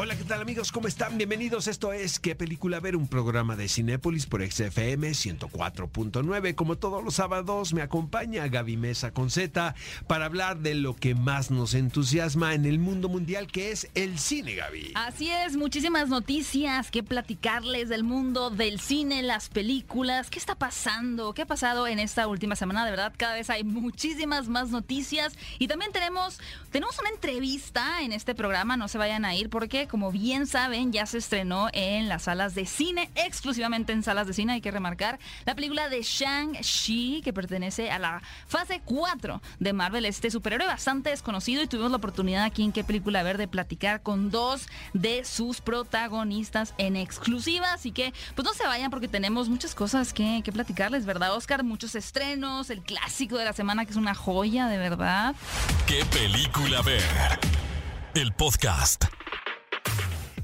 [0.00, 0.70] Hola, ¿qué tal amigos?
[0.70, 1.18] ¿Cómo están?
[1.18, 1.66] Bienvenidos.
[1.66, 2.94] Esto es ¿Qué película ver?
[2.94, 6.54] Un programa de Cinépolis por XFM 104.9.
[6.54, 9.74] Como todos los sábados, me acompaña Gaby Mesa con Z
[10.06, 14.20] para hablar de lo que más nos entusiasma en el mundo mundial, que es el
[14.20, 14.92] cine, Gaby.
[14.94, 20.30] Así es, muchísimas noticias que platicarles del mundo del cine, las películas.
[20.30, 21.34] ¿Qué está pasando?
[21.34, 22.84] ¿Qué ha pasado en esta última semana?
[22.84, 25.36] De verdad, cada vez hay muchísimas más noticias.
[25.58, 26.38] Y también tenemos,
[26.70, 28.76] tenemos una entrevista en este programa.
[28.76, 32.54] No se vayan a ir porque como bien saben, ya se estrenó en las salas
[32.54, 37.32] de cine, exclusivamente en salas de cine, hay que remarcar, la película de Shang-Chi, que
[37.32, 42.44] pertenece a la fase 4 de Marvel, este superhéroe bastante desconocido, y tuvimos la oportunidad
[42.44, 47.92] aquí en qué película ver de platicar con dos de sus protagonistas en exclusiva, así
[47.92, 51.64] que pues no se vayan porque tenemos muchas cosas que, que platicarles, ¿verdad, Oscar?
[51.64, 55.34] Muchos estrenos, el clásico de la semana que es una joya, de verdad.
[55.86, 57.02] ¿Qué película ver?
[58.14, 59.17] El podcast.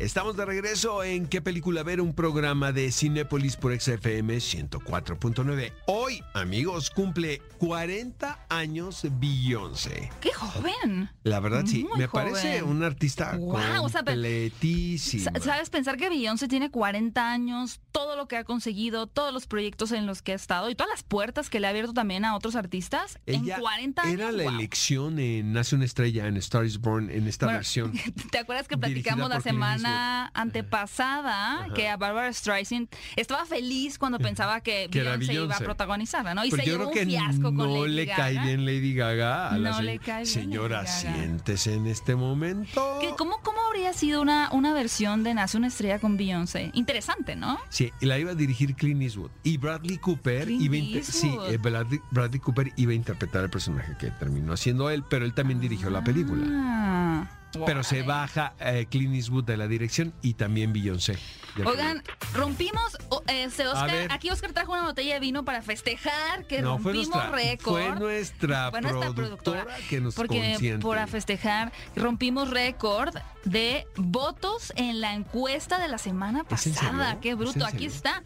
[0.01, 2.01] Estamos de regreso en ¿Qué película ver?
[2.01, 5.73] Un programa de Cinépolis por XFM 104.9.
[5.87, 10.11] Hoy, amigos, cumple 40 años Beyoncé.
[10.21, 11.11] ¡Qué joven!
[11.23, 11.85] La verdad, sí.
[11.89, 15.31] Muy Me parece un artista Guau, o sea, pero- completísima.
[15.33, 19.47] Sa- ¿Sabes pensar que Beyoncé tiene 40 años, todo lo que ha conseguido, todos los
[19.47, 22.25] proyectos en los que ha estado y todas las puertas que le ha abierto también
[22.25, 24.15] a otros artistas Ella en 40 años?
[24.15, 27.93] era la elección en Nace una estrella en Star is Born en esta Bueno, versión.
[28.33, 29.45] ¿Te acuerdas que platicamos la Clint
[29.85, 35.59] semana antepasada que a Barbara Streisand estaba feliz cuando pensaba que, Que Beyoncé iba a
[35.61, 36.45] protagonizarla, ¿no?
[36.45, 38.17] Y Pero se yo llevó creo un que fiasco con no Lady le Gaga.
[38.17, 41.15] cae bien Lady Gaga a la se- le cae bien señora, Lady Gaga.
[41.17, 42.99] siéntese en este momento.
[43.01, 46.71] ¿Qué- ¿Cómo, ¿Cómo habría sido una, una versión de Nace una estrella con Beyoncé?
[46.75, 47.59] Interesante, ¿no?
[47.69, 49.31] Sí, y la iba a dirigir Clint Eastwood.
[49.43, 53.97] Y Bradley Cooper Clint iba sí, eh, Bradley, Bradley Cooper iba a interpretar el personaje
[53.99, 56.45] que terminó haciendo él, pero él también dirigió la película.
[56.49, 57.27] Ah,
[57.67, 61.19] Pero se baja eh, Clint Eastwood de la dirección y también Beyoncé.
[61.65, 62.97] Oigan, rompimos,
[63.29, 67.81] este, Oscar, aquí Oscar trajo una botella de vino para festejar que No, rompimos récord.
[67.81, 70.83] fue nuestra Fue nuestra productora, que nos porque consiente.
[70.83, 73.15] por festejar rompimos récord
[73.45, 77.21] de votos en la encuesta de la semana ¿Es en pasada.
[77.21, 78.23] Qué ¿Es bruto, aquí está.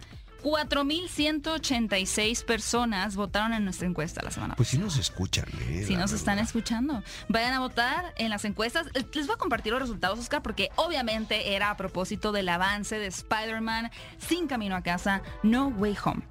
[0.49, 5.85] 4.186 personas votaron en nuestra encuesta la semana Pues sí nos escuchan, ¿eh?
[5.87, 7.03] si nos están escuchando.
[7.29, 8.87] Vayan a votar en las encuestas.
[8.95, 12.99] Eh, Les voy a compartir los resultados, Oscar, porque obviamente era a propósito del avance
[12.99, 16.23] de Spider-Man sin camino a casa, No Way Home.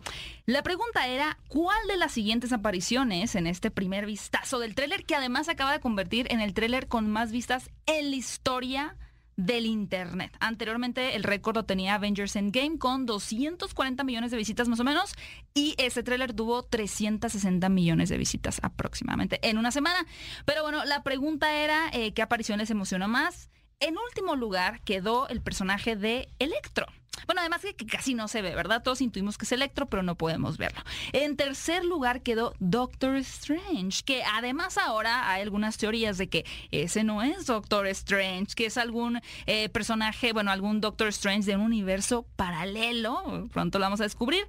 [0.47, 5.16] La pregunta era, ¿cuál de las siguientes apariciones en este primer vistazo del tráiler, que
[5.16, 8.95] además se acaba de convertir en el tráiler con más vistas en la historia
[9.38, 10.36] del Internet.
[10.40, 15.14] Anteriormente el récord lo tenía Avengers Endgame con 240 millones de visitas más o menos
[15.53, 20.06] y ese tráiler tuvo 360 millones de visitas aproximadamente en una semana.
[20.46, 23.50] Pero bueno, la pregunta era eh, qué aparición les emocionó más.
[23.80, 26.88] En último lugar quedó el personaje de Electro.
[27.27, 28.81] Bueno, además que, casi no se ve, ¿verdad?
[28.81, 30.81] Todos intuimos que es Electro, pero no podemos verlo.
[31.11, 37.03] En tercer lugar quedó Doctor Strange, que además ahora hay algunas teorías de que ese
[37.03, 41.63] no es Doctor Strange, que es algún eh, personaje, bueno, algún Doctor Strange de un
[41.63, 43.49] universo paralelo.
[43.51, 44.47] Pronto lo vamos a descubrir.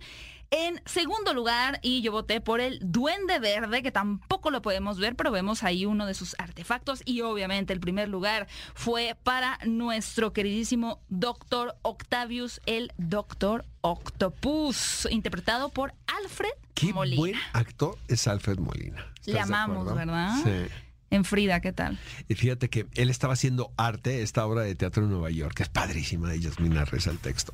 [0.50, 5.14] En segundo lugar, y yo voté por el Duende Verde, que tampoco lo podemos ver,
[5.14, 7.02] pero vemos ahí uno de sus artefactos.
[7.04, 15.68] Y obviamente el primer lugar fue para nuestro queridísimo Doctor Octavius, el Doctor Octopus, interpretado
[15.68, 17.16] por Alfred Qué Molina.
[17.16, 19.12] buen actor es Alfred Molina.
[19.20, 19.94] ¿Estás Le amamos?
[19.94, 20.34] ¿verdad?
[20.44, 20.72] Sí.
[21.10, 21.98] En Frida, ¿qué tal?
[22.28, 25.62] Y fíjate que él estaba haciendo arte, esta obra de teatro en Nueva York, que
[25.62, 27.52] es padrísima, de Yasmina reza el texto.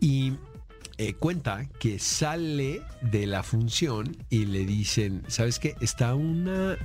[0.00, 0.34] Y
[0.98, 5.76] eh, cuenta que sale de la función y le dicen, ¿sabes qué?
[5.80, 6.76] Está una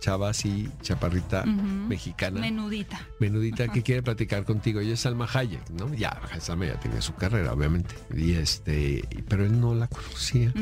[0.00, 3.06] chava así, chaparrita, mexicana, Menudita.
[3.20, 4.80] menudita, que quiere platicar contigo.
[4.80, 5.92] Ella es Salma Hayek, ¿no?
[5.94, 7.94] Ya, Salma ya tiene su carrera, obviamente.
[8.16, 10.52] Y este, pero él no la conocía.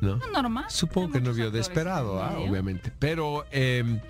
[0.00, 0.18] ¿no?
[0.32, 0.66] Normal.
[0.68, 2.92] Supongo que no vio desesperado, ah, obviamente.
[2.98, 4.00] Pero eh,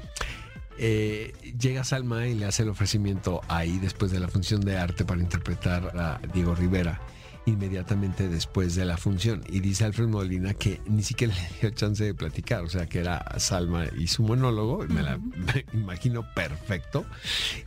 [0.78, 5.04] eh, llega Salma y le hace el ofrecimiento ahí después de la función de arte
[5.04, 7.00] para interpretar a Diego Rivera.
[7.46, 9.42] Inmediatamente después de la función.
[9.48, 12.98] Y dice Alfred Molina que ni siquiera le dio chance de platicar, o sea, que
[13.00, 17.04] era Salma y su monólogo, y me la me imagino perfecto.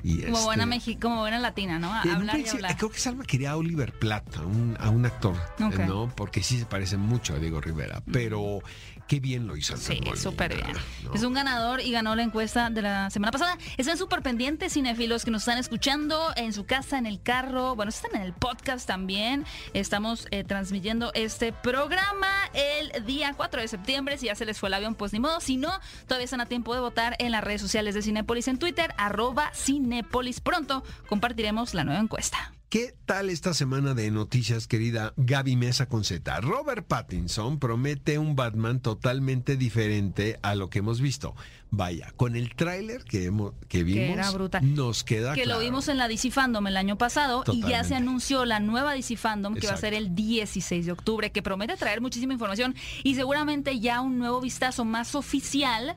[0.03, 1.93] Y Como este, buena Mexi como buena latina, ¿no?
[1.93, 2.77] Hablar y principio, hablar.
[2.77, 5.79] Creo que Salma quería a Oliver Platt, a un, a un actor, Ok.
[5.79, 6.13] ¿no?
[6.15, 8.59] Porque sí se parece mucho a Diego Rivera, pero
[9.13, 10.75] qué bien lo hizo Alfred Sí, súper bien.
[11.04, 11.13] ¿no?
[11.13, 13.60] Es un ganador y ganó la encuesta de la semana pasada.
[13.77, 17.75] Están súper pendientes, cinefilos que nos están escuchando en su casa, en el carro.
[17.75, 19.45] Bueno, están en el podcast también.
[19.74, 24.18] estamos eh, transmitiendo este programa el día 4 de septiembre.
[24.18, 25.39] Si ya se les fue el avión, pues ni modo.
[25.42, 25.71] Si no,
[26.07, 29.51] todavía están a tiempo de votar en las redes sociales de Cinépolis en Twitter, arroba
[29.54, 30.39] Cinépolis.
[30.39, 32.51] Pronto compartiremos la nueva encuesta.
[32.73, 36.41] ¿Qué tal esta semana de noticias, querida Gaby Mesa con Z?
[36.41, 41.35] Robert Pattinson promete un Batman totalmente diferente a lo que hemos visto.
[41.69, 44.73] Vaya, con el tráiler que, hemos, que vimos, era brutal.
[44.73, 45.59] nos queda Que claro.
[45.59, 48.95] lo vimos en la DC Fandom el año pasado y ya se anunció la nueva
[48.95, 52.73] DC Fandom que va a ser el 16 de octubre, que promete traer muchísima información
[53.03, 55.95] y seguramente ya un nuevo vistazo más oficial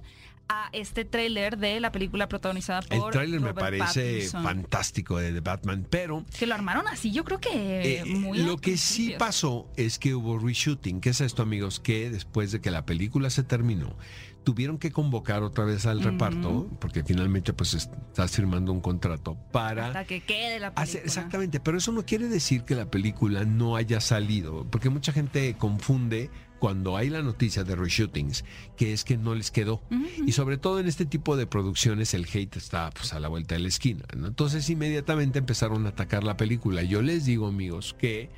[0.49, 4.43] a este tráiler de la película protagonizada El por tráiler me parece Pattinson.
[4.45, 8.57] fantástico de The Batman, pero Que lo armaron así, yo creo que Eh, muy lo
[8.57, 11.01] que sí pasó es que hubo reshooting.
[11.01, 11.81] ¿Qué es esto, amigos?
[11.81, 13.97] Que después de que la película se terminó,
[14.45, 19.89] tuvieron que convocar otra vez al reparto, porque finalmente pues estás firmando un contrato para
[19.89, 20.83] hasta que quede la película.
[20.83, 25.13] hacer exactamente, pero eso no quiere decir que la película no haya salido, porque mucha
[25.13, 28.45] gente confunde cuando hay la noticia de reshootings,
[28.77, 29.83] que es que no les quedó.
[30.25, 33.55] Y sobre todo en este tipo de producciones el hate está pues a la vuelta
[33.55, 34.05] de la esquina.
[34.17, 34.27] ¿no?
[34.27, 36.83] Entonces inmediatamente empezaron a atacar la película.
[36.83, 38.31] Yo les digo amigos que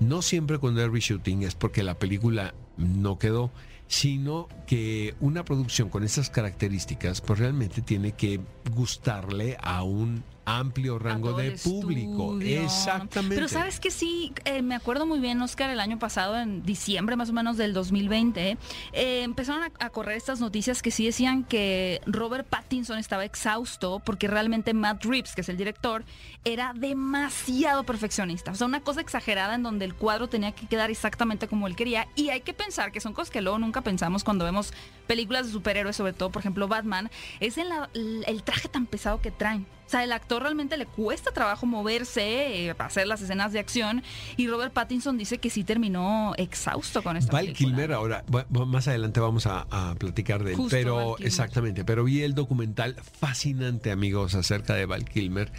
[0.00, 3.50] no siempre cuando hay reshooting es porque la película no quedó,
[3.88, 8.40] sino que una producción con esas características pues realmente tiene que
[8.74, 12.32] gustarle a un amplio rango de público.
[12.34, 12.62] estudio.
[12.62, 13.34] Exactamente.
[13.34, 17.16] Pero sabes que sí, eh, me acuerdo muy bien, Oscar, el año pasado, en diciembre
[17.16, 18.56] más o menos del 2020,
[18.92, 24.00] eh, empezaron a, a correr estas noticias que sí decían que Robert Pattinson estaba exhausto
[24.04, 26.04] porque realmente Matt Reeves, que es el director,
[26.44, 28.52] era demasiado perfeccionista.
[28.52, 31.74] O sea, una cosa exagerada en donde el cuadro tenía que quedar exactamente como él
[31.74, 32.06] quería.
[32.14, 34.72] Y hay que pensar que son cosas que luego nunca pensamos cuando vemos
[35.08, 37.10] películas de superhéroes, sobre todo, por ejemplo, Batman,
[37.40, 39.66] es en la- el traje tan pesado que traen.
[39.86, 44.02] O sea, el actor realmente le cuesta trabajo moverse, eh, hacer las escenas de acción.
[44.36, 47.68] Y Robert Pattinson dice que sí terminó exhausto con esta Val película.
[47.68, 51.84] Kilmer, ahora, va- va- más adelante vamos a, a platicar de él, Justo, pero exactamente,
[51.84, 55.52] pero vi el documental fascinante, amigos, acerca de Val Kilmer.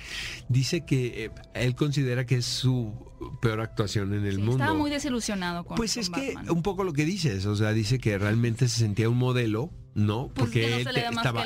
[0.50, 2.94] Dice que eh, él considera que es su
[3.42, 4.64] peor actuación en el Sí, mundo.
[4.64, 7.72] Estaba muy desilusionado con Pues con es que un poco lo que dices, o sea,
[7.72, 10.28] dice que realmente se sentía un modelo, ¿no?
[10.28, 11.44] Pues Porque él estaba,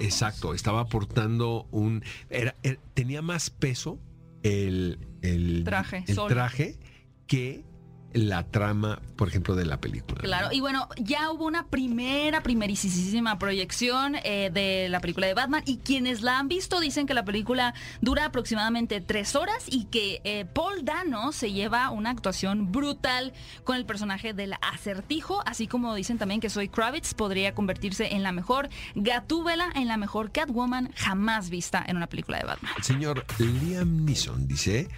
[0.00, 3.98] exacto, estaba aportando un, era, era- tenía más peso
[4.44, 6.28] el, el Traje, el solo.
[6.32, 6.78] traje
[7.26, 7.64] que
[8.12, 10.20] la trama, por ejemplo, de la película.
[10.22, 15.62] Claro, y bueno, ya hubo una primera, primerísima proyección eh, de la película de Batman
[15.66, 20.20] y quienes la han visto dicen que la película dura aproximadamente tres horas y que
[20.24, 23.32] eh, Paul Dano se lleva una actuación brutal
[23.64, 28.22] con el personaje del acertijo, así como dicen también que Zoe Kravitz podría convertirse en
[28.22, 32.72] la mejor Gatúbela, en la mejor Catwoman jamás vista en una película de Batman.
[32.76, 34.88] El señor Liam Neeson dice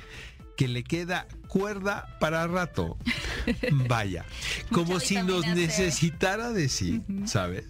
[0.58, 2.98] que le queda cuerda para rato.
[3.88, 4.26] Vaya,
[4.72, 7.64] como si nos necesitara decir, ¿sabes?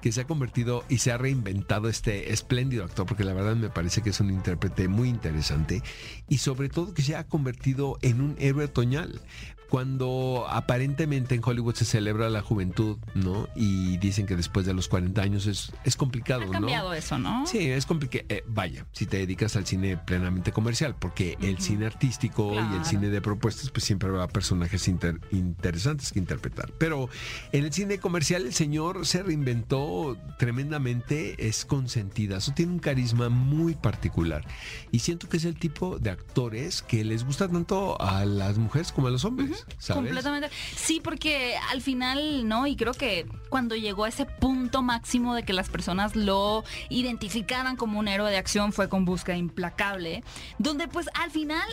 [0.00, 3.70] Que se ha convertido y se ha reinventado este espléndido actor, porque la verdad me
[3.70, 5.82] parece que es un intérprete muy interesante
[6.28, 9.20] y sobre todo que se ha convertido en un héroe otoñal.
[9.68, 13.48] Cuando aparentemente en Hollywood se celebra la juventud, ¿no?
[13.54, 16.52] Y dicen que después de los 40 años es, es complicado, Ha ¿no?
[16.52, 17.46] cambiado eso, ¿no?
[17.46, 18.24] Sí, es complicado.
[18.46, 23.08] vaya, si te dedicas al cine plenamente comercial, porque el cine artístico y el cine
[23.10, 26.72] de propuestas, pues siempre habrá personajes inter- interesantes que interpretar.
[26.78, 27.08] Pero
[27.52, 33.28] en el cine comercial el señor se reinventó tremendamente, es consentida, eso tiene un carisma
[33.28, 34.44] muy particular.
[34.90, 38.92] Y siento que es el tipo de actores que les gusta tanto a las mujeres
[38.92, 40.02] como a los hombres, ¿sabes?
[40.02, 40.50] Completamente.
[40.76, 42.66] Sí, porque al final, ¿no?
[42.66, 47.76] Y creo que cuando llegó a ese punto máximo de que las personas lo identificaran
[47.76, 50.22] como un héroe de acción fue con Búsqueda Implacable,
[50.58, 51.66] donde pues al final,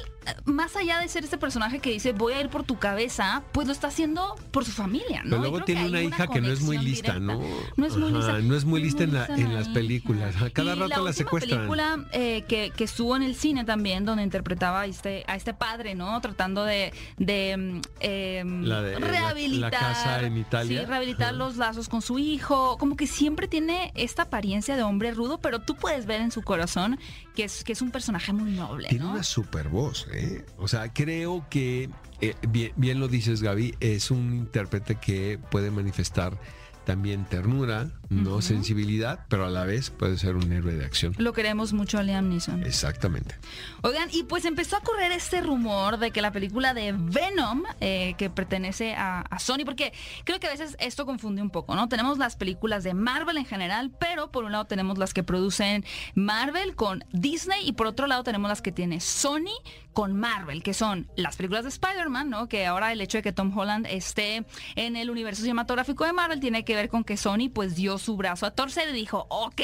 [0.45, 3.67] más allá de ser ese personaje que dice voy a ir por tu cabeza, pues
[3.67, 5.31] lo está haciendo por su familia, ¿no?
[5.31, 7.33] Pero luego tiene una hija que no es muy lista, directa.
[7.33, 7.41] ¿no?
[7.75, 8.39] No es muy Ajá, lista.
[8.39, 10.35] no es muy lista en, la- las películas.
[10.41, 11.57] A Cada Y rato la, última secuestran.
[11.59, 15.53] película eh, que, que estuvo en el cine también, donde interpretaba a este, a este
[15.53, 16.19] padre, ¿no?
[16.21, 19.71] Tratando de, de, em, de- rehabilitar.
[19.71, 20.81] la casa en Italia.
[20.81, 21.37] Sí, rehabilitar Ajá.
[21.37, 22.77] los lazos con su hijo.
[22.77, 26.41] Como que siempre tiene esta apariencia de hombre rudo, pero tú puedes ver en su
[26.43, 26.99] corazón
[27.35, 29.11] que es, que es un personaje muy noble, Tiene ¿no?
[29.11, 30.45] una super voz, ¿eh?
[30.57, 31.89] O sea, creo que,
[32.21, 36.39] eh, bien, bien lo dices Gaby, es un intérprete que puede manifestar
[36.85, 41.13] también ternura, no sensibilidad, pero a la vez puede ser un héroe de acción.
[41.17, 42.63] Lo queremos mucho a Liam Neeson.
[42.63, 43.35] Exactamente.
[43.81, 48.15] Oigan, y pues empezó a correr este rumor de que la película de Venom, eh,
[48.17, 49.93] que pertenece a, a Sony, porque
[50.23, 51.87] creo que a veces esto confunde un poco, ¿no?
[51.89, 55.85] Tenemos las películas de Marvel en general, pero por un lado tenemos las que producen
[56.13, 59.55] Marvel con Disney y por otro lado tenemos las que tiene Sony
[59.95, 62.49] con Marvel, que son las películas de Spider-Man, ¿no?
[62.49, 64.45] Que ahora el hecho de que Tom Holland esté
[64.75, 68.17] en el universo cinematográfico de Marvel tiene que ver con que Sony pues dio su
[68.17, 69.61] brazo a torcer y dijo, ok,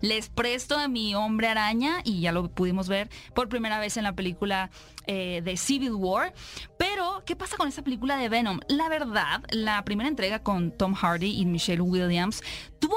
[0.00, 4.04] les presto a mi hombre araña y ya lo pudimos ver por primera vez en
[4.04, 4.70] la película
[5.06, 6.34] eh, de Civil War.
[6.78, 8.60] Pero, ¿qué pasa con esta película de Venom?
[8.68, 12.42] La verdad, la primera entrega con Tom Hardy y Michelle Williams
[12.78, 12.96] tuvo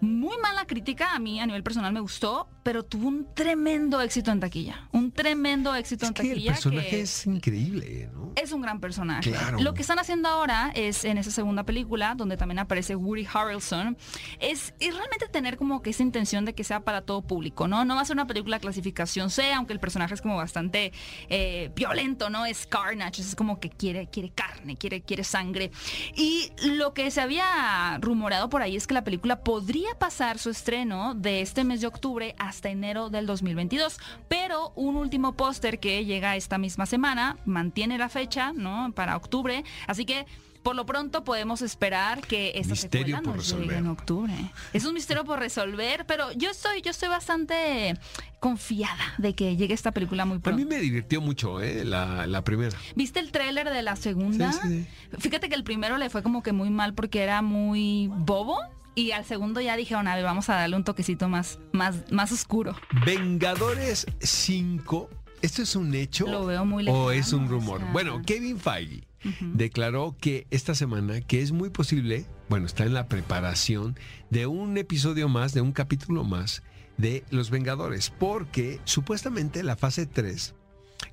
[0.00, 4.30] muy mala crítica, a mí a nivel personal me gustó, pero tuvo un tremendo éxito
[4.30, 4.88] en taquilla.
[4.92, 6.50] Un tremendo éxito Es en que taquilla.
[6.50, 8.32] el personaje que es increíble, ¿no?
[8.36, 9.30] es un gran personaje.
[9.30, 9.60] Claro.
[9.60, 13.96] Lo que están haciendo ahora es en esa segunda película, donde también aparece Woody Harrelson,
[14.40, 17.84] es, realmente tener como que esa intención de que sea para todo público, ¿no?
[17.84, 20.92] No va a ser una película clasificación C, aunque el personaje es como bastante
[21.28, 22.46] eh, violento, ¿no?
[22.46, 25.70] Es carnage, es como que quiere, quiere carne, quiere, quiere sangre.
[26.14, 30.50] Y lo que se había rumoreado por ahí es que la película podría pasar su
[30.50, 36.04] estreno de este mes de octubre hasta enero del 2022, pero un último póster que
[36.04, 38.92] llega esta misma semana mantiene la fecha, ¿no?
[38.94, 40.26] Para octubre, así que
[40.62, 44.32] por lo pronto podemos esperar que esta Misterio secuela nos llegue en octubre.
[44.72, 47.98] Es un misterio por resolver, pero yo estoy, yo estoy bastante
[48.38, 50.58] confiada de que llegue esta película muy A pronto.
[50.58, 51.84] mí me divirtió mucho, ¿eh?
[51.84, 52.76] La, la primera.
[52.94, 54.52] ¿Viste el tráiler de la segunda?
[54.52, 58.08] Sí, sí, Fíjate que el primero le fue como que muy mal porque era muy
[58.12, 58.58] bobo.
[58.94, 62.30] Y al segundo ya dijeron, a ver, vamos a darle un toquecito más, más, más
[62.32, 62.76] oscuro.
[63.06, 65.08] Vengadores 5.
[65.40, 66.26] ¿Esto es un hecho?
[66.26, 67.80] Lo veo muy ¿O es un o rumor?
[67.80, 67.92] sea.
[67.92, 69.08] Bueno, Kevin Feige
[69.40, 73.96] declaró que esta semana, que es muy posible, bueno, está en la preparación
[74.30, 76.62] de un episodio más, de un capítulo más
[76.96, 80.54] de Los Vengadores, porque supuestamente la fase 3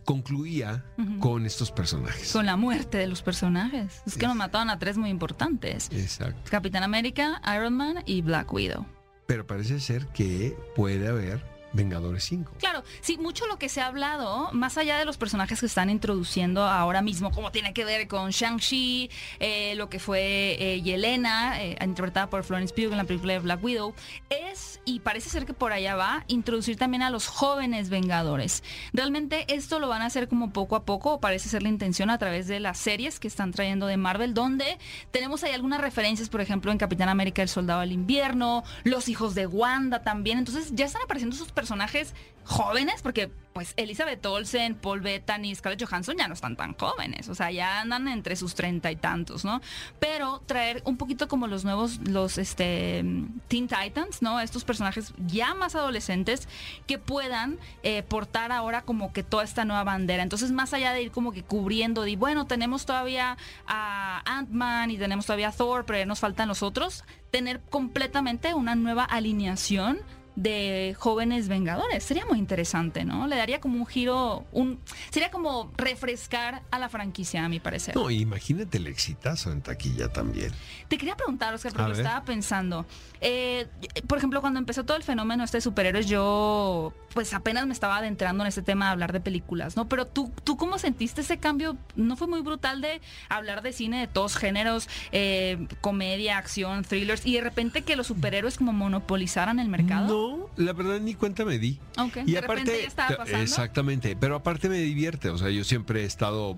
[0.06, 0.86] concluía
[1.20, 2.32] con estos personajes.
[2.32, 4.02] Con la muerte de los personajes.
[4.06, 4.26] Es que Sí.
[4.28, 5.90] nos mataron a tres muy importantes.
[5.92, 6.40] Exacto.
[6.50, 8.86] Capitán América, Iron Man y Black Widow.
[9.28, 12.54] Pero parece ser que puede haber Vengadores 5.
[12.60, 15.90] Claro, sí, mucho lo que se ha hablado, más allá de los personajes que están
[15.90, 19.10] introduciendo ahora mismo, como tiene que ver con Shang-Chi,
[19.40, 23.40] eh, lo que fue eh, Yelena, eh, interpretada por Florence Pugh en la película de
[23.40, 23.94] Black Widow,
[24.30, 28.64] es, y parece ser que por allá va, introducir también a los jóvenes Vengadores.
[28.94, 32.10] Realmente esto lo van a hacer como poco a poco, o parece ser la intención
[32.10, 34.78] a través de las series que están trayendo de Marvel, donde
[35.12, 39.36] tenemos ahí algunas referencias, por ejemplo, en Capitán América, el Soldado del Invierno, los hijos
[39.36, 40.40] de Wanda también.
[40.40, 42.14] Entonces ya están apareciendo sus personajes
[42.46, 47.36] jóvenes, porque pues Elizabeth Olsen, Paul Bettany Scarlett Johansson ya no están tan jóvenes, o
[47.36, 49.60] sea, ya andan entre sus treinta y tantos, ¿no?
[50.00, 53.04] Pero traer un poquito como los nuevos, los este
[53.50, 54.40] Teen Titans, ¿no?
[54.40, 56.48] Estos personajes ya más adolescentes
[56.88, 60.24] que puedan eh, portar ahora como que toda esta nueva bandera.
[60.24, 63.38] Entonces, más allá de ir como que cubriendo, de bueno, tenemos todavía
[63.68, 68.76] a Ant-Man y tenemos todavía a Thor, pero nos faltan los otros, tener completamente una
[68.76, 70.00] nueva alineación
[70.40, 72.02] de jóvenes vengadores.
[72.02, 73.28] Sería muy interesante, ¿no?
[73.28, 74.80] Le daría como un giro, un
[75.10, 77.94] sería como refrescar a la franquicia, a mi parecer.
[77.94, 80.54] No, imagínate el exitazo en taquilla también.
[80.88, 82.86] Te quería preguntar, Oscar, porque estaba pensando.
[83.20, 83.68] Eh,
[84.08, 87.98] por ejemplo, cuando empezó todo el fenómeno este de superhéroes, yo pues apenas me estaba
[87.98, 89.90] adentrando en este tema de hablar de películas, ¿no?
[89.90, 91.76] Pero tú, ¿tú cómo sentiste ese cambio?
[91.96, 97.26] ¿No fue muy brutal de hablar de cine de todos géneros, eh, comedia, acción, thrillers,
[97.26, 100.08] y de repente que los superhéroes como monopolizaran el mercado?
[100.08, 101.80] No, la verdad ni cuenta me di.
[101.98, 103.38] Ok, Y de aparte, repente ya estaba pasando.
[103.44, 106.58] exactamente, pero aparte me divierte, o sea, yo siempre he estado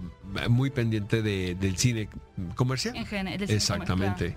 [0.49, 2.09] muy pendiente de- del cine
[2.55, 2.95] comercial.
[2.95, 4.35] En gen- del cine Exactamente,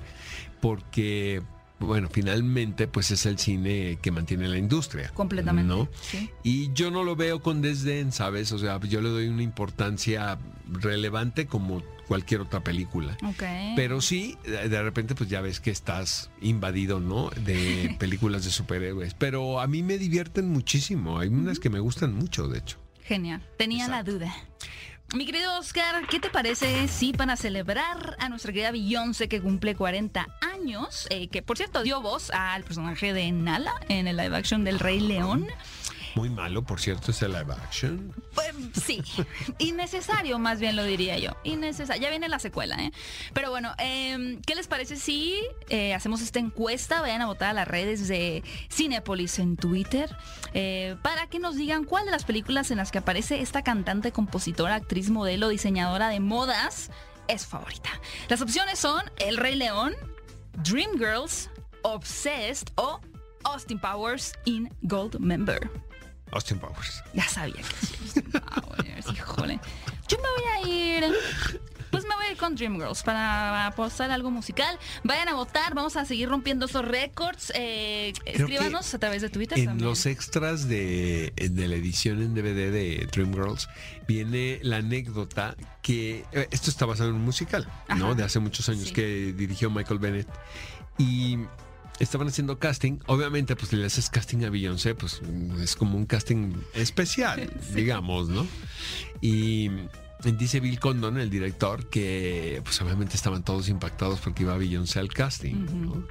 [0.60, 1.42] porque,
[1.80, 5.10] bueno, finalmente, pues es el cine que mantiene la industria.
[5.14, 5.68] Completamente.
[5.74, 5.88] ¿no?
[6.00, 6.30] sí.
[6.42, 8.52] Y yo no lo veo con desdén, ¿sabes?
[8.52, 10.38] O sea, yo le doy una importancia
[10.70, 13.16] relevante como cualquier otra película.
[13.76, 17.30] Pero sí, de de repente pues ya ves que estás invadido, ¿no?
[17.30, 19.14] De películas de superhéroes.
[19.14, 21.18] Pero a mí me divierten muchísimo.
[21.18, 22.78] Hay unas que me gustan mucho, de hecho.
[23.02, 23.42] Genial.
[23.58, 24.34] Tenía la duda.
[25.14, 29.76] Mi querido Oscar, ¿qué te parece si para celebrar a nuestra querida Beyoncé que cumple
[29.76, 34.36] 40 años, eh, que por cierto dio voz al personaje de Nala en el live
[34.36, 35.46] action del Rey León?
[36.14, 38.14] Muy malo, por cierto, ese live action.
[38.34, 38.52] Pues
[38.84, 39.02] sí,
[39.58, 41.32] innecesario más bien lo diría yo.
[41.42, 42.00] Innecesario.
[42.00, 42.92] Ya viene la secuela, ¿eh?
[43.32, 47.00] Pero bueno, eh, ¿qué les parece si eh, hacemos esta encuesta?
[47.00, 50.14] Vayan a votar a las redes de Cinepolis en Twitter
[50.52, 54.12] eh, para que nos digan cuál de las películas en las que aparece esta cantante,
[54.12, 56.90] compositora, actriz, modelo, diseñadora de modas
[57.26, 57.90] es favorita.
[58.28, 59.94] Las opciones son El Rey León,
[60.62, 61.50] Dreamgirls,
[61.82, 63.00] Obsessed o
[63.44, 65.70] Austin Powers in Gold Member.
[66.32, 67.02] Austin Powers.
[67.12, 69.60] Ya sabía que sí, Austin Powers, híjole.
[70.08, 71.14] Yo me voy a ir
[71.90, 74.76] Pues me voy a ir con Dreamgirls para apostar algo musical.
[75.04, 77.52] Vayan a votar, vamos a seguir rompiendo esos récords.
[77.54, 79.88] Eh, escríbanos a través de Twitter En también.
[79.88, 83.68] los extras de, de la edición en DVD de Dreamgirls
[84.08, 88.16] viene la anécdota que eh, esto está basado en un musical, ¿no?
[88.16, 88.92] De hace muchos años Sí.
[88.92, 90.28] que dirigió Michael Bennett
[90.98, 91.38] y
[91.98, 92.98] estaban haciendo casting.
[93.06, 95.20] Obviamente, pues si le haces casting a Beyoncé, pues
[95.60, 98.46] es como un casting especial, digamos, ¿no?
[99.20, 99.70] Y
[100.22, 105.08] dice Bill Condon, el director, que pues obviamente estaban todos impactados porque iba Beyoncé al
[105.08, 106.06] casting, ¿no?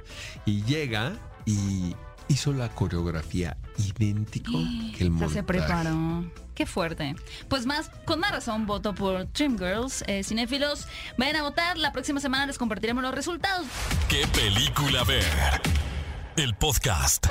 [0.46, 1.94] Y llega y
[2.28, 4.52] hizo la coreografía idéntico
[4.96, 5.34] que el O sea, montaje.
[5.34, 6.30] se preparó.
[6.54, 7.16] Qué fuerte.
[7.48, 10.04] Pues más, con más razón, voto por Dreamgirls.
[10.06, 10.86] Eh, cinéfilos,
[11.18, 11.76] vayan a votar.
[11.76, 13.66] La próxima semana les compartiremos los resultados.
[14.08, 15.24] ¿Qué película ver?
[16.36, 17.26] El podcast.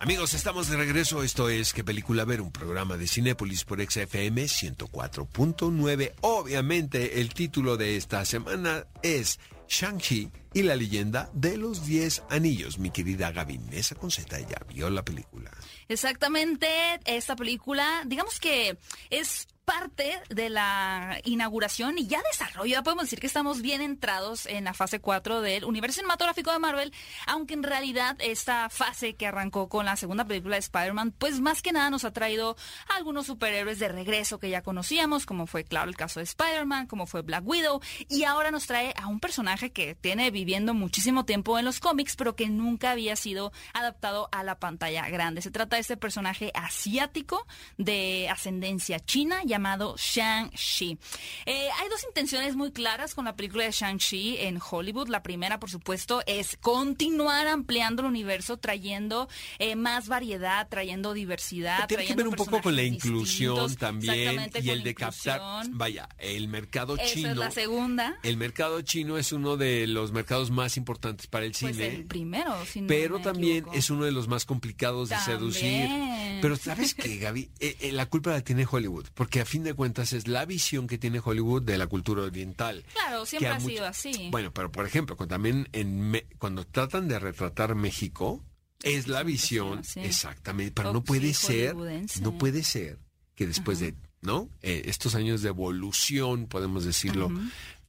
[0.00, 1.22] Amigos, estamos de regreso.
[1.22, 2.40] Esto es ¿Qué película ver?
[2.40, 6.12] Un programa de Cinépolis por XFM 104.9.
[6.22, 12.78] Obviamente, el título de esta semana es Shang-Chi y la leyenda de los 10 anillos.
[12.78, 15.50] Mi querida Gaby Mesa con Z ya vio la película.
[15.88, 16.68] Exactamente,
[17.04, 18.78] esta película, digamos que
[19.10, 24.46] es parte de la inauguración y ya desarrollo, ya podemos decir que estamos bien entrados
[24.46, 26.94] en la fase 4 del universo cinematográfico de Marvel,
[27.26, 31.60] aunque en realidad esta fase que arrancó con la segunda película de Spider-Man, pues más
[31.60, 32.56] que nada nos ha traído
[32.88, 36.86] a algunos superhéroes de regreso que ya conocíamos, como fue claro el caso de Spider-Man,
[36.86, 41.26] como fue Black Widow, y ahora nos trae a un personaje que tiene viviendo muchísimo
[41.26, 45.42] tiempo en los cómics, pero que nunca había sido adaptado a la pantalla grande.
[45.42, 47.46] Se trata de este personaje asiático
[47.76, 50.98] de ascendencia china llamado Shang-Chi.
[51.46, 55.08] Eh, hay dos intenciones muy claras con la película de Shang-Chi en Hollywood.
[55.08, 61.88] La primera, por supuesto, es continuar ampliando el universo, trayendo eh, más variedad, trayendo diversidad.
[61.88, 66.46] Tiene que ver un poco con la inclusión también y el de captar, vaya, el
[66.48, 67.30] mercado Esa chino.
[67.30, 68.16] es la segunda.
[68.22, 71.88] El mercado chino es uno de los mercados más importantes para el Pues cine.
[71.88, 73.76] el primero, si no pero me también equivoco.
[73.76, 75.88] es uno de los más complicados de seducir.
[75.88, 76.38] También.
[76.40, 80.12] Pero sabes que Gaby, Eh, eh, la culpa la tiene Hollywood, porque fin de cuentas
[80.12, 82.84] es la visión que tiene Hollywood de la cultura oriental.
[82.92, 84.28] Claro, siempre ha mucho- sido así.
[84.30, 88.44] Bueno, pero por ejemplo, cuando también en Me- cuando tratan de retratar México,
[88.82, 91.74] es la visión, exactamente, pero no puede ser,
[92.20, 92.98] no puede ser
[93.34, 94.48] que después de, ¿no?
[94.62, 97.28] Eh, estos años de evolución, podemos decirlo,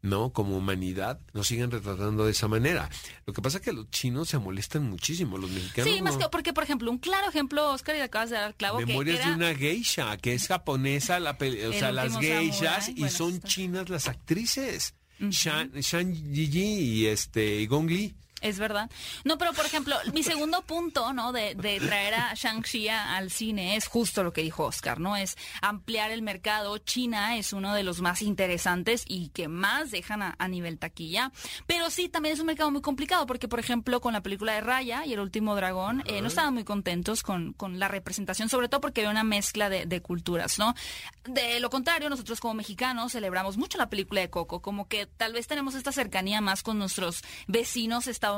[0.02, 0.32] ¿no?
[0.32, 2.90] Como humanidad, nos siguen retratando de esa manera.
[3.26, 5.92] Lo que pasa es que los chinos se molestan muchísimo, los mexicanos.
[5.92, 6.20] Sí, más no.
[6.20, 9.22] que porque, por ejemplo, un claro ejemplo, Oscar, y acabas de dar clavo, Memorias que
[9.22, 9.32] era...
[9.32, 14.08] de una geisha, que es japonesa, la o sea, las geishas, y son chinas las
[14.08, 14.96] actrices.
[15.20, 18.16] Shan, Shan Yi y este y Gong Li.
[18.42, 18.90] Es verdad.
[19.24, 21.32] No, pero por ejemplo, mi segundo punto, ¿no?
[21.32, 25.16] De, de traer a Shang-Chi al cine es justo lo que dijo Oscar, ¿no?
[25.16, 26.78] Es ampliar el mercado.
[26.78, 31.32] China es uno de los más interesantes y que más dejan a, a nivel taquilla.
[31.68, 34.62] Pero sí, también es un mercado muy complicado porque, por ejemplo, con la película de
[34.62, 38.70] Raya y El Último Dragón, eh, no estaban muy contentos con, con la representación, sobre
[38.70, 40.76] todo porque había una mezcla de, de culturas, ¿no?
[41.26, 45.34] De lo contrario, nosotros como mexicanos celebramos mucho la película de Coco, como que tal
[45.34, 48.29] vez tenemos esta cercanía más con nuestros vecinos estadounidenses,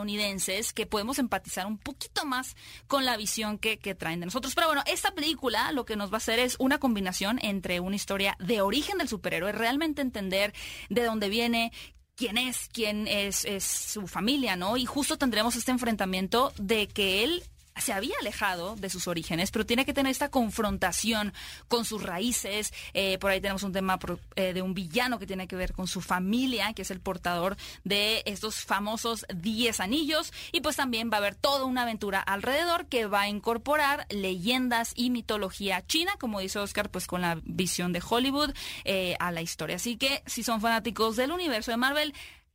[0.74, 2.56] que podemos empatizar un poquito más
[2.88, 4.56] con la visión que, que traen de nosotros.
[4.56, 7.96] Pero bueno, esta película lo que nos va a hacer es una combinación entre una
[7.96, 10.54] historia de origen del superhéroe, realmente entender
[10.90, 11.72] de dónde viene,
[12.16, 14.78] quién es, quién es, es su familia, ¿no?
[14.78, 17.44] Y justo tendremos este enfrentamiento de que él
[17.82, 21.34] se había alejado de sus orígenes, pero tiene que tener esta confrontación
[21.68, 22.74] con sus raíces.
[22.94, 24.00] Eh, por ahí tenemos un tema
[24.36, 27.58] eh, de un villano que tiene que ver con su familia, que es el portador
[27.84, 30.32] de estos famosos 10 anillos.
[30.52, 34.94] Y pues también va a haber toda una aventura alrededor que va a incorporar leyendas
[34.96, 38.54] y mitología china, como dice Oscar, pues con la visión de Hollywood
[38.86, 39.78] eh, a la historia.
[39.78, 42.14] Así que si son fanáticos del universo de Marvel,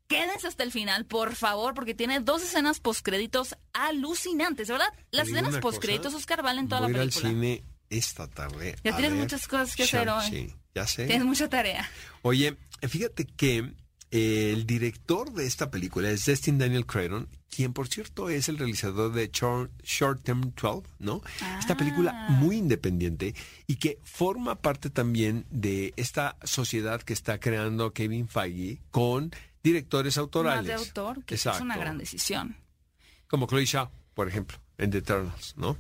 [0.09, 4.87] Quédense hasta el final, por favor, porque tiene dos escenas postcréditos alucinantes, ¿verdad?
[5.11, 7.31] Las escenas postcréditos, Oscar, valen toda Voy la a ir al película.
[7.33, 8.77] cine esta tarde.
[8.85, 10.23] Ya tienes ver muchas cosas que hacer hoy.
[10.31, 10.55] Shang-Chi.
[10.75, 11.07] Ya sé.
[11.07, 11.89] Tienes mucha tarea.
[12.23, 12.57] Oye,
[12.89, 13.73] fíjate que
[14.11, 18.59] eh, el director de esta película es Destin Daniel Cretton, quien por cierto es el
[18.59, 21.23] realizador de Short, Short Term 12, ¿no?
[21.59, 21.77] Esta Ah.
[21.77, 23.35] película muy independiente
[23.67, 29.33] y que forma parte también de esta sociedad que está creando Kevin Feige con
[29.67, 30.59] directores autorales.
[30.59, 32.57] Más de autor, que es una gran decisión.
[33.27, 35.77] Como Chloe Shaw, por ejemplo, en The Eternals, ¿no?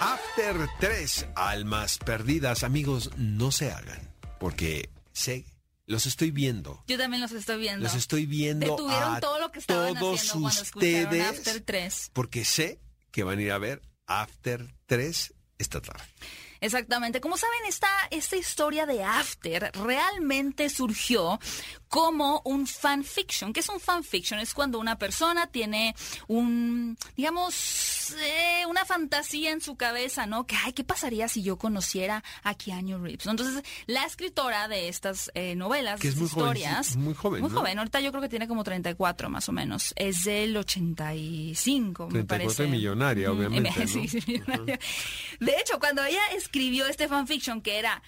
[0.00, 2.64] After 3, Almas Perdidas.
[2.64, 4.00] Amigos, no se hagan,
[4.40, 5.44] porque sé,
[5.86, 6.82] los estoy viendo.
[6.88, 7.84] Yo también los estoy viendo.
[7.84, 11.60] Los estoy viendo Detuvieron a todo lo que estaban todos haciendo cuando escucharon ustedes, After
[11.60, 12.10] 3.
[12.12, 12.80] porque sé
[13.12, 16.02] que van a ir a ver After 3 esta tarde.
[16.60, 17.20] Exactamente.
[17.20, 21.38] Como saben, esta, esta historia de After realmente surgió
[21.88, 23.52] como un fanfiction.
[23.52, 24.38] ¿Qué es un fanfiction?
[24.38, 25.96] Es cuando una persona tiene
[26.28, 30.46] un, digamos, eh, una fantasía en su cabeza, ¿no?
[30.46, 33.26] Que, ay, ¿qué pasaría si yo conociera a Keanu Reeves?
[33.26, 37.50] Entonces, la escritora de estas eh, novelas, que es muy historias, joven, muy joven, muy
[37.50, 37.58] ¿no?
[37.58, 37.78] joven.
[37.78, 39.92] Ahorita yo creo que tiene como 34 más o menos.
[39.96, 42.66] Es del 85, me 34 parece.
[42.68, 44.08] millonaria, obviamente, sí, ¿no?
[44.08, 44.78] sí, millonaria.
[45.40, 48.02] De hecho, cuando ella escribió este fanfiction que era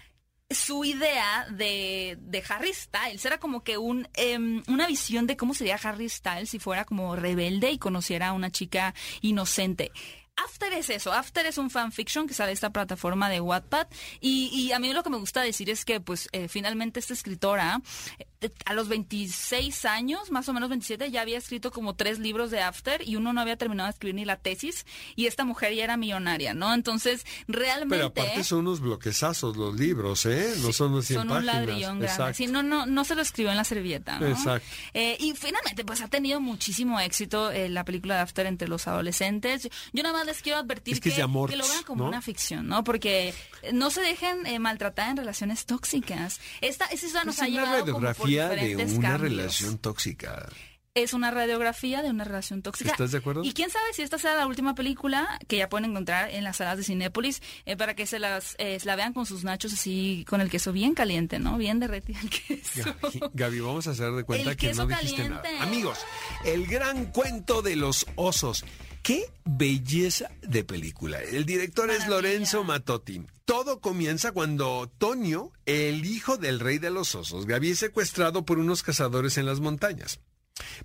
[0.51, 5.55] su idea de, de Harry Styles era como que un em, una visión de cómo
[5.55, 9.93] sería Harry Styles si fuera como rebelde y conociera a una chica inocente.
[10.37, 13.87] After es eso, After es un fanfiction que sale de esta plataforma de Wattpad
[14.21, 17.13] y, y a mí lo que me gusta decir es que pues eh, finalmente esta
[17.13, 17.83] escritora
[18.19, 22.51] eh, a los 26 años, más o menos 27, ya había escrito como tres libros
[22.51, 25.75] de After y uno no había terminado de escribir ni la tesis y esta mujer
[25.75, 26.73] ya era millonaria, ¿no?
[26.73, 27.97] Entonces, realmente...
[27.97, 30.55] Pero aparte son unos bloquezazos los libros, ¿eh?
[30.63, 31.55] No son los 100 son un páginas.
[31.55, 32.07] ladrillón grande.
[32.07, 32.35] Exacto.
[32.35, 34.27] Sí, no, no, no se lo escribió en la servilleta, ¿no?
[34.27, 34.67] Exacto.
[34.95, 38.89] Eh, y finalmente, pues ha tenido muchísimo éxito eh, la película de After entre los
[38.89, 39.69] adolescentes.
[39.93, 42.09] Yo nada más les quiero advertir Es que que, amor, que lo vean como ¿no?
[42.09, 42.85] una ficción, ¿no?
[42.85, 46.41] Porque eh, no se dejen eh, maltratar en relaciones tóxicas.
[46.61, 49.21] Esta, esta nos Es ha una llevado como por radiografía de una cambios.
[49.21, 50.49] relación tóxica.
[50.95, 52.91] Es una radiografía de una relación tóxica.
[52.91, 53.43] ¿Estás de acuerdo?
[53.45, 56.59] Y quién sabe si esta sea la última película que ya pueden encontrar en las
[56.59, 60.27] salas de Cinépolis eh, para que se las eh, la vean con sus nachos así,
[60.29, 61.57] con el queso bien caliente, ¿no?
[61.57, 62.95] Bien derretido el queso.
[63.01, 65.49] Gaby, Gaby, vamos a hacer de cuenta El que queso no dijiste caliente.
[65.51, 65.63] nada.
[65.63, 65.99] Amigos,
[66.45, 68.63] el gran cuento de los osos.
[69.03, 71.23] Qué belleza de película.
[71.23, 72.07] El director es.
[72.07, 73.23] Lorenzo Matotti.
[73.47, 78.59] Todo comienza cuando Tonio, el hijo del rey de los osos, Gaby es secuestrado por
[78.59, 80.21] unos cazadores en las montañas.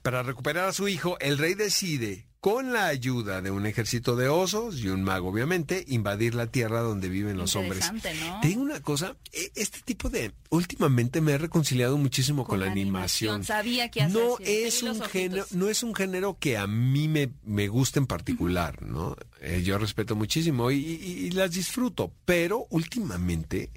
[0.02, 4.30] Para recuperar a su hijo, el rey decide, con la ayuda de un ejército de
[4.30, 7.92] osos y un mago, obviamente, invadir la tierra donde viven los hombres.
[7.92, 8.00] ¿no?
[8.42, 10.32] Te digo una cosa, e- este tipo de...
[10.50, 13.36] Últimamente me he reconciliado muchísimo con, Con la animación.
[13.36, 16.68] animación, sabía que ibas a No es un género, no es un género que a
[16.68, 19.16] mí me, me gusta en particular, ¿no?
[19.42, 23.72] Eh, yo respeto muchísimo y, y- y las disfruto, pero últimamente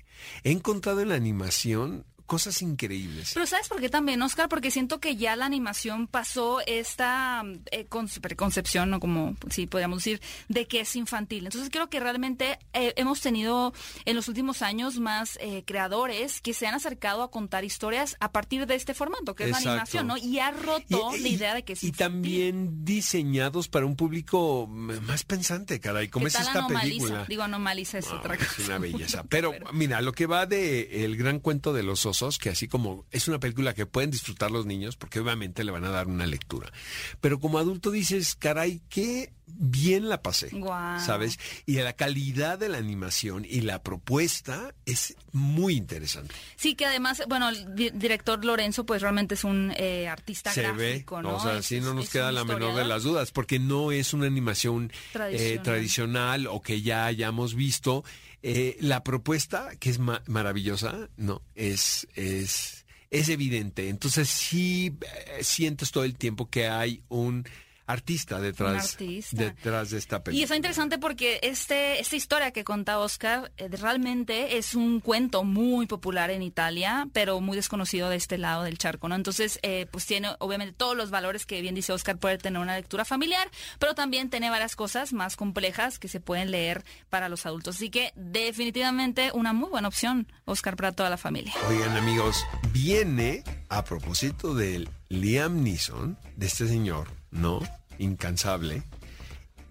[0.45, 3.33] he encontrado en la animación cosas increíbles.
[3.35, 4.49] Pero ¿sabes por qué también, Oscar?
[4.49, 9.01] Porque siento que ya la animación pasó esta eh, con- preconcepción, ¿no?
[9.01, 11.47] Como, sí, podríamos decir, de que es infantil.
[11.47, 13.73] Entonces creo que realmente eh, hemos tenido
[14.05, 18.31] en los últimos años más eh, creadores que se han acercado a contar historias a
[18.31, 20.17] partir de este formato, que es la animación, ¿no?
[20.17, 21.99] Y ha roto Y- la idea de que es Y infantil.
[22.13, 26.81] también diseñados para un público más pensante, caray, como ¿Qué es esta anomaliza?
[26.83, 27.25] película.
[27.29, 28.63] Digo, anomaliza es otra es cosa.
[28.67, 29.25] una belleza.
[29.29, 33.07] Pero mira, lo que va de El gran cuento de los osos, que así como
[33.11, 36.27] es una película que pueden disfrutar los niños, porque obviamente le van a dar una
[36.27, 36.73] lectura.
[37.21, 40.49] Pero como adulto dices, caray, qué bien la pasé.
[40.53, 41.01] Guau.
[41.05, 41.39] ¿Sabes?
[41.67, 46.35] Y la calidad de la animación y la propuesta es muy interesante.
[46.57, 50.63] Sí, que además, bueno, el di- director Lorenzo, pues realmente es un eh, artista Se
[50.73, 51.37] ve, gráfico, ¿no?
[51.37, 54.13] o sea, Es- sí no nos queda la menor de las dudas, porque no es
[54.15, 58.05] una animación eh, tradicional o que ya hayamos visto.
[58.43, 63.89] Eh, la propuesta, que es ma- maravillosa, no, es, es, es evidente.
[63.89, 64.97] Entonces sí
[65.37, 67.45] eh, sientes todo el tiempo que hay un
[67.91, 69.37] artista detrás, artista.
[69.37, 70.45] detrás de esta Y película.
[70.45, 75.87] está interesante porque este, esta historia que cuenta Oscar eh, realmente es un cuento muy
[75.87, 79.15] popular en Italia, pero muy desconocido de este lado del charco, ¿no?
[79.15, 82.77] Entonces, eh, pues tiene obviamente todos los valores que bien dice Oscar, puede tener una
[82.77, 83.49] lectura familiar,
[83.79, 87.77] pero también tiene varias cosas más complejas que se pueden leer para los adultos.
[87.77, 91.53] Así que definitivamente una muy buena opción, Oscar, para toda la familia.
[91.69, 97.61] Oigan amigos, viene a propósito del Liam Neeson, de este señor, ¿no?
[98.01, 98.83] Incansable.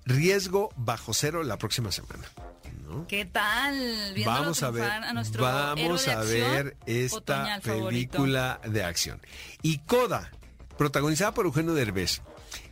[0.05, 2.25] Riesgo bajo cero la próxima semana.
[2.87, 3.07] ¿no?
[3.07, 4.13] ¿Qué tal?
[4.25, 7.89] Vamos a ver, a vamos a ver esta favorito.
[8.17, 9.19] película de acción.
[9.61, 10.31] Y Coda,
[10.77, 12.21] protagonizada por Eugenio Derbez,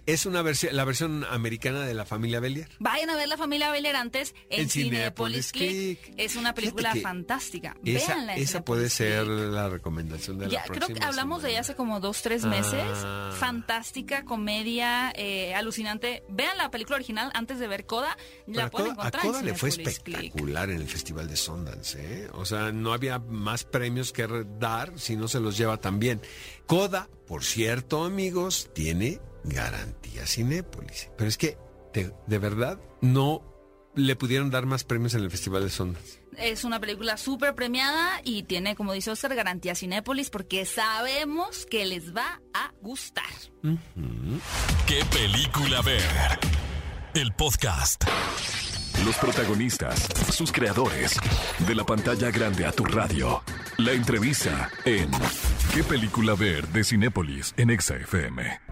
[0.08, 2.70] es una versión, la versión americana de la familia Belier.
[2.80, 6.02] Vayan a ver la familia Bailer antes en, En Cinepolis Click.
[6.02, 6.14] Click.
[6.18, 7.76] Es una película fantástica.
[7.84, 9.52] Esa, Véanla en esa puede ser Click.
[9.52, 12.46] la recomendación de Ya, la creo próxima que hablamos de ella hace como dos, tres
[12.46, 12.82] meses.
[13.04, 13.36] Ah.
[13.38, 16.24] Fantástica, comedia, eh, alucinante.
[16.30, 18.18] Vean la película original antes de ver Coda.
[18.46, 21.28] Pero La a pueden Coda, a encontrar Coda en le fue espectacular en el Festival
[21.28, 22.30] de Sundance, ¿eh?
[22.32, 24.26] O sea, no había más premios que
[24.58, 26.22] dar si no se los lleva también.
[26.66, 31.10] Coda, por cierto, amigos, tiene garantía Cinépolis.
[31.18, 31.58] Pero es que,
[31.94, 33.44] de, de verdad, no
[33.96, 36.22] le pudieron dar más premios en el Festival de Sundance.
[36.38, 41.86] Es una película súper premiada y tiene, como dice Oscar, garantía Cinépolis porque sabemos que
[41.86, 43.26] les va a gustar.
[44.86, 46.04] ¿Qué película ver?
[47.16, 48.04] El podcast.
[49.04, 51.20] Los protagonistas, sus creadores,
[51.68, 53.42] de la pantalla grande a tu radio.
[53.78, 55.10] La entrevista en
[55.74, 58.67] ¿Qué película ver de Cinépolis en Exa FM?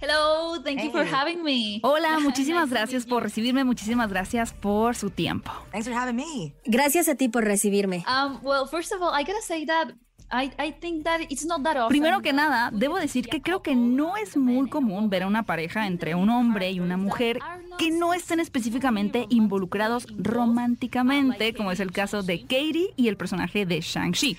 [0.00, 1.80] Hello, thank you for having me.
[1.82, 5.50] Hola, muchísimas gracias por recibirme, muchísimas gracias por su tiempo.
[5.72, 6.54] Thanks for having me.
[6.66, 8.04] Gracias a ti por recibirme.
[8.06, 9.94] Um, well, first of all, I gotta say that
[11.88, 15.44] Primero que nada, debo decir que creo que no es muy común ver a una
[15.44, 17.38] pareja entre un hombre y una mujer
[17.78, 23.66] que no estén específicamente involucrados románticamente, como es el caso de Katie y el personaje
[23.66, 24.36] de Shang-Chi.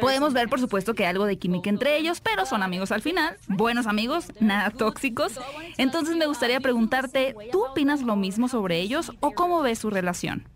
[0.00, 3.02] Podemos ver, por supuesto, que hay algo de química entre ellos, pero son amigos al
[3.02, 5.38] final, buenos amigos, nada tóxicos.
[5.78, 10.48] Entonces me gustaría preguntarte, ¿tú opinas lo mismo sobre ellos o cómo ves su relación?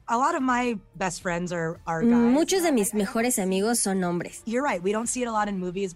[2.16, 4.42] Muchos de mis mejores amigos son hombres.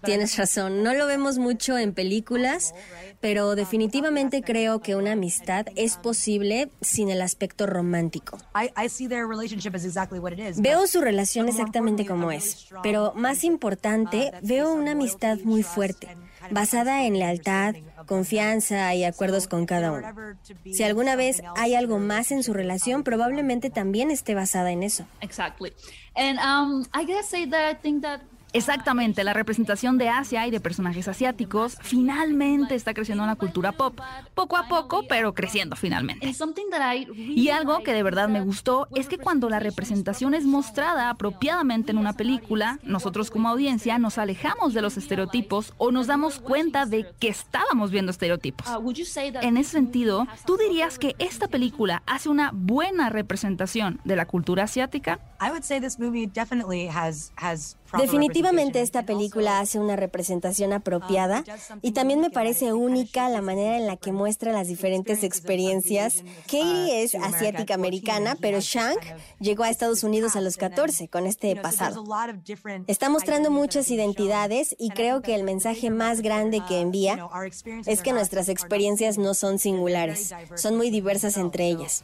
[0.05, 2.73] Tienes razón, no lo vemos mucho en películas,
[3.19, 8.37] pero definitivamente creo que una amistad es posible sin el aspecto romántico.
[10.61, 16.15] Veo su relación exactamente como es, pero más importante, veo una amistad muy fuerte,
[16.51, 20.07] basada en lealtad, confianza y acuerdos con cada uno.
[20.71, 25.05] Si alguna vez hay algo más en su relación, probablemente también esté basada en eso.
[25.21, 25.73] Exactly.
[26.15, 28.21] And um, I guess say that I think that
[28.53, 33.71] Exactamente, la representación de Asia y de personajes asiáticos finalmente está creciendo en la cultura
[33.71, 33.99] pop,
[34.35, 36.27] poco a poco, pero creciendo finalmente.
[37.17, 41.91] Y algo que de verdad me gustó es que cuando la representación es mostrada apropiadamente
[41.91, 46.85] en una película, nosotros como audiencia nos alejamos de los estereotipos o nos damos cuenta
[46.85, 48.67] de que estábamos viendo estereotipos.
[48.67, 48.93] Uh,
[49.41, 54.63] en ese sentido, ¿tú dirías que esta película hace una buena representación de la cultura
[54.63, 55.19] asiática?
[57.97, 61.43] Definitivamente esta película hace una representación apropiada
[61.81, 66.23] y también me parece única la manera en la que muestra las diferentes experiencias.
[66.45, 68.97] Katie es asiática americana, pero Shang
[69.39, 72.03] llegó a Estados Unidos a los 14 con este pasado.
[72.87, 77.27] Está mostrando muchas identidades y creo que el mensaje más grande que envía
[77.85, 82.03] es que nuestras experiencias no son singulares, son muy diversas entre ellas.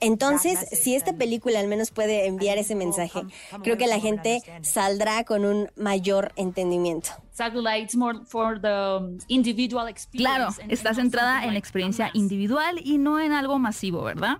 [0.00, 3.22] Entonces, si esta película al menos puede enviar ese mensaje,
[3.62, 7.10] creo que la gente saldrá con un mayor entendimiento.
[10.12, 14.38] Claro, está centrada en la experiencia individual y no en algo masivo, ¿verdad?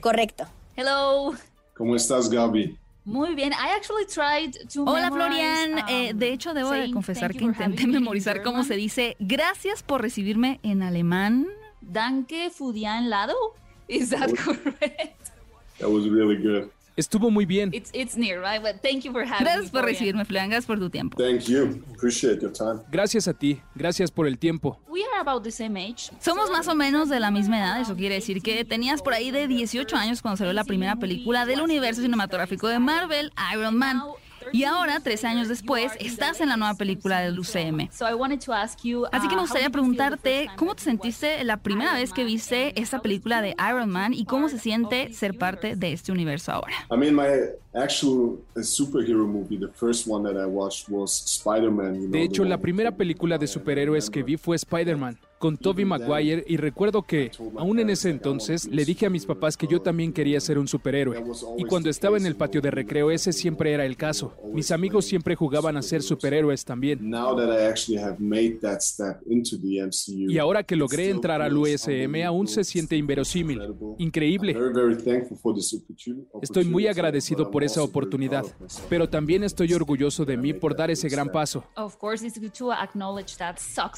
[0.00, 0.46] Correcto.
[0.76, 1.32] Hello.
[1.74, 2.78] ¿Cómo estás, Gaby?
[3.04, 3.52] Muy bien.
[3.52, 5.78] I actually tried to Hola, Florian.
[5.88, 10.58] Eh, de hecho, debo de confesar que intenté memorizar cómo se dice gracias por recibirme
[10.64, 11.46] en alemán.
[11.80, 13.52] Danke für die Einladung.
[13.88, 15.30] Is that correct?
[15.78, 16.70] That was really good.
[16.96, 17.70] Estuvo muy bien.
[17.74, 18.62] It's, it's near, right?
[18.62, 20.48] But thank you for having gracias por recibirme, Florian.
[20.48, 21.16] Gracias por tu tiempo.
[21.18, 21.84] Thank you.
[21.94, 22.80] Appreciate your time.
[22.90, 23.60] Gracias a ti.
[23.74, 24.80] Gracias por el tiempo.
[24.88, 26.10] We are about the same age.
[26.20, 27.80] Somos más o menos de la misma edad.
[27.80, 31.44] Eso quiere decir que tenías por ahí de 18 años cuando salió la primera película
[31.44, 34.00] del universo cinematográfico de Marvel, Iron Man.
[34.52, 37.88] Y ahora, tres años después, estás en la nueva película del UCM.
[39.12, 43.00] Así que me uh, gustaría preguntarte, ¿cómo te sentiste la primera vez que viste esta
[43.00, 46.74] película de Iron Man y cómo se siente ser parte de este universo ahora?
[52.10, 56.56] De hecho, la primera película de superhéroes que vi fue Spider-Man con Toby Maguire y
[56.56, 60.40] recuerdo que, aún en ese entonces, le dije a mis papás que yo también quería
[60.40, 61.22] ser un superhéroe.
[61.58, 64.34] Y cuando estaba en el patio de recreo, ese siempre era el caso.
[64.52, 67.00] Mis amigos siempre jugaban a ser superhéroes también.
[70.08, 73.60] Y ahora que logré entrar al USM, aún se siente inverosímil.
[73.98, 74.56] Increíble.
[76.42, 78.44] Estoy muy agradecido por esa oportunidad,
[78.88, 81.64] pero también estoy orgulloso de mí por dar ese gran paso.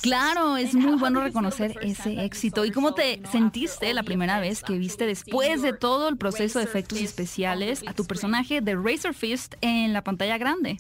[0.03, 2.65] Claro, es muy bueno reconocer ese éxito.
[2.65, 6.65] ¿Y cómo te sentiste la primera vez que viste después de todo el proceso de
[6.65, 10.77] efectos especiales a tu personaje de Razor Fist en la pantalla grande?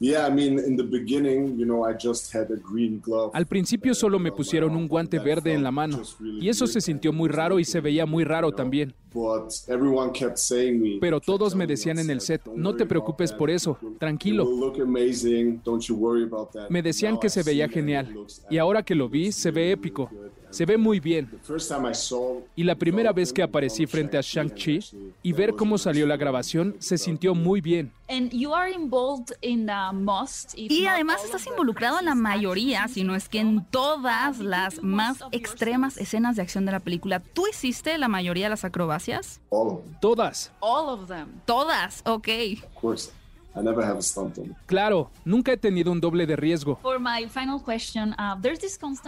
[3.32, 7.12] Al principio solo me pusieron un guante verde en la mano y eso se sintió
[7.12, 8.94] muy raro y se veía muy raro también.
[11.00, 14.46] Pero todos me decían en el set, no te preocupes por eso, tranquilo.
[16.68, 18.14] Me decían que se veía genial
[18.50, 20.11] y ahora que lo vi se ve épico.
[20.50, 21.30] Se ve muy bien.
[22.56, 24.80] Y la primera vez que aparecí frente a Shang-Chi
[25.22, 27.92] y ver cómo salió la grabación, se sintió muy bien.
[30.56, 35.18] Y además estás involucrado en la mayoría, si no es que en todas las más
[35.32, 37.20] extremas escenas de acción de la película.
[37.20, 39.40] ¿Tú hiciste la mayoría de las acrobacias?
[40.00, 40.52] Todas.
[41.44, 42.28] Todas, ok.
[44.66, 46.78] Claro, nunca he tenido un doble de riesgo.
[46.82, 46.98] Uh,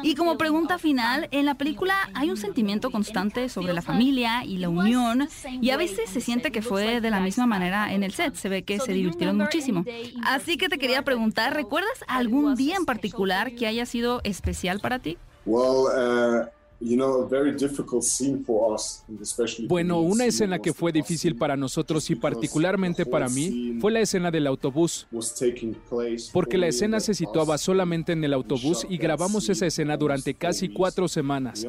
[0.02, 4.58] y como pregunta final, en la película hay un sentimiento constante sobre la familia y
[4.58, 5.28] la unión,
[5.60, 8.34] y a veces se siente que fue de la misma manera en el set.
[8.34, 9.84] Se ve que se divirtieron muchísimo.
[10.24, 14.98] Así que te quería preguntar, ¿recuerdas algún día en particular que haya sido especial para
[14.98, 15.18] ti?
[15.46, 15.86] Uh,
[19.68, 24.30] bueno, una escena que fue difícil para nosotros y particularmente para mí fue la escena
[24.30, 25.06] del autobús,
[26.32, 30.70] porque la escena se situaba solamente en el autobús y grabamos esa escena durante casi
[30.70, 31.66] cuatro semanas.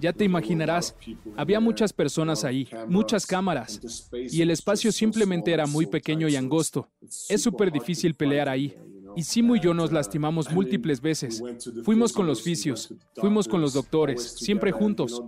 [0.00, 0.96] Ya te imaginarás,
[1.36, 3.80] había muchas personas ahí, muchas cámaras,
[4.12, 6.88] y el espacio simplemente era muy pequeño y angosto.
[7.28, 8.74] Es súper difícil pelear ahí.
[9.16, 11.42] Y Simu y yo nos lastimamos múltiples veces.
[11.84, 15.22] Fuimos con los fisios, fuimos con los doctores, siempre juntos.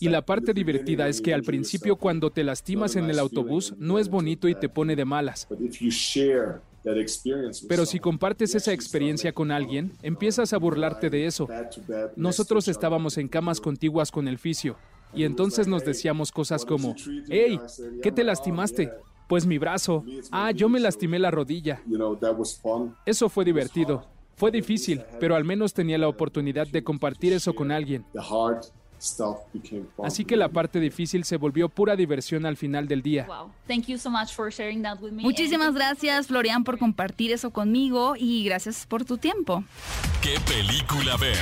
[0.00, 3.98] Y la parte divertida es que al principio cuando te lastimas en el autobús no
[3.98, 5.48] es bonito y te pone de malas.
[7.68, 11.48] Pero si compartes esa experiencia con alguien, empiezas a burlarte de eso.
[12.16, 14.76] Nosotros estábamos en camas contiguas con el fisio
[15.14, 16.94] y entonces nos decíamos cosas como,
[17.28, 17.58] hey,
[18.02, 18.92] ¿qué te lastimaste?
[19.28, 20.04] Pues mi brazo.
[20.32, 21.80] Ah, yo me lastimé la rodilla.
[23.06, 24.04] Eso fue divertido.
[24.36, 28.04] Fue difícil, pero al menos tenía la oportunidad de compartir eso con alguien.
[30.02, 33.26] Así que la parte difícil se volvió pura diversión al final del día.
[35.10, 39.64] Muchísimas gracias, Florian, por compartir eso conmigo y gracias por tu tiempo.
[40.22, 41.36] ¿Qué película ver?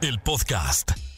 [0.00, 1.09] El podcast.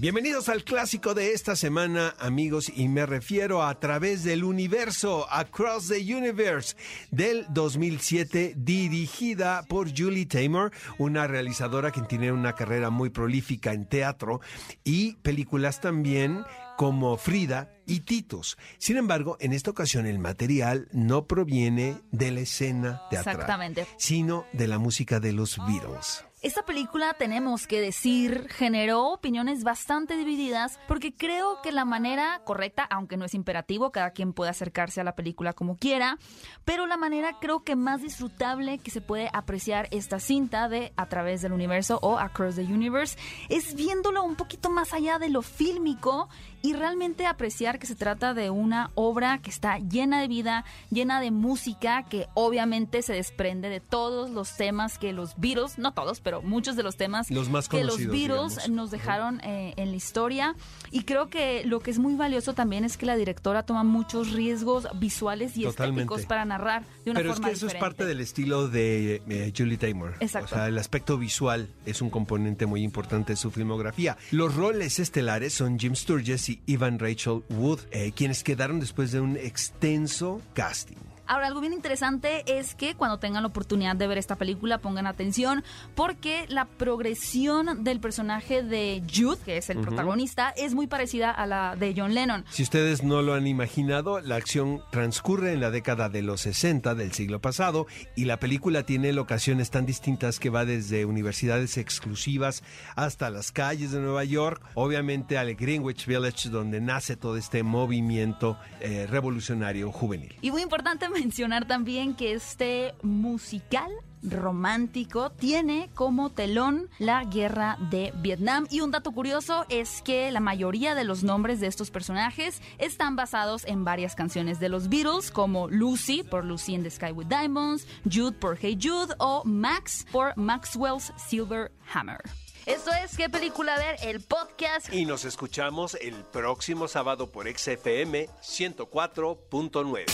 [0.00, 5.88] Bienvenidos al clásico de esta semana, amigos, y me refiero a través del universo, Across
[5.88, 6.74] the Universe,
[7.10, 13.86] del 2007, dirigida por Julie Taymor, una realizadora que tiene una carrera muy prolífica en
[13.86, 14.40] teatro
[14.84, 16.44] y películas también
[16.78, 18.56] como Frida y Titos.
[18.78, 24.66] Sin embargo, en esta ocasión el material no proviene de la escena teatral, sino de
[24.66, 26.24] la música de los Beatles.
[26.42, 32.82] Esta película, tenemos que decir, generó opiniones bastante divididas porque creo que la manera correcta,
[32.84, 36.16] aunque no es imperativo, cada quien puede acercarse a la película como quiera,
[36.64, 41.10] pero la manera creo que más disfrutable que se puede apreciar esta cinta de A
[41.10, 43.18] través del universo o Across the Universe
[43.50, 46.30] es viéndolo un poquito más allá de lo fílmico
[46.62, 51.20] y realmente apreciar que se trata de una obra que está llena de vida, llena
[51.20, 56.20] de música, que obviamente se desprende de todos los temas que los Beatles, no todos,
[56.20, 59.96] pero muchos de los temas los más que los Beatles nos dejaron eh, en la
[59.96, 60.54] historia.
[60.90, 64.32] Y creo que lo que es muy valioso también es que la directora toma muchos
[64.32, 68.04] riesgos visuales y estéticos para narrar de una pero forma es que eso es parte
[68.04, 70.14] del estilo de eh, Julie Taymor.
[70.20, 70.54] Exacto.
[70.54, 74.16] O sea, el aspecto visual es un componente muy importante de su filmografía.
[74.30, 79.20] Los roles estelares son Jim Sturgess y Ivan Rachel Wood, eh, quienes quedaron después de
[79.20, 81.09] un extenso casting.
[81.30, 85.06] Ahora, algo bien interesante es que cuando tengan la oportunidad de ver esta película pongan
[85.06, 85.62] atención
[85.94, 91.46] porque la progresión del personaje de Jude, que es el protagonista, es muy parecida a
[91.46, 92.44] la de John Lennon.
[92.50, 96.96] Si ustedes no lo han imaginado, la acción transcurre en la década de los 60
[96.96, 102.64] del siglo pasado y la película tiene locaciones tan distintas que va desde universidades exclusivas
[102.96, 108.58] hasta las calles de Nueva York, obviamente al Greenwich Village donde nace todo este movimiento
[108.80, 110.34] eh, revolucionario juvenil.
[110.42, 113.90] Y muy importante mencionar también que este musical
[114.22, 120.40] romántico tiene como telón la guerra de Vietnam y un dato curioso es que la
[120.40, 125.30] mayoría de los nombres de estos personajes están basados en varias canciones de los Beatles
[125.30, 130.06] como Lucy por Lucy in the Sky with Diamonds, Jude por Hey Jude o Max
[130.10, 132.20] por Maxwell's Silver Hammer.
[132.66, 133.96] Esto es ¿Qué película ver?
[134.02, 134.92] El podcast.
[134.92, 140.04] Y nos escuchamos el próximo sábado por XFM 104.9.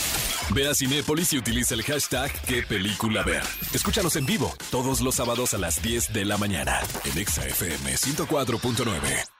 [0.53, 3.43] Ve a Cinépolis y utiliza el hashtag ¿Qué película ver?
[3.73, 9.36] Escúchanos en vivo todos los sábados a las 10 de la mañana en XFM 104.9.